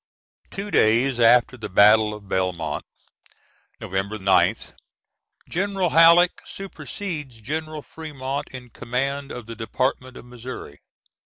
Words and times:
[Two 0.49 0.71
days 0.71 1.19
after 1.19 1.57
the 1.57 1.69
battle 1.69 2.11
of 2.15 2.27
Belmont, 2.27 2.83
November 3.79 4.17
9th, 4.17 4.73
General 5.47 5.91
Halleck 5.91 6.41
supersedes 6.43 7.39
General 7.39 7.83
Fremont 7.83 8.47
in 8.49 8.71
command 8.71 9.31
of 9.31 9.45
the 9.45 9.55
Department 9.55 10.17
of 10.17 10.25
Missouri. 10.25 10.79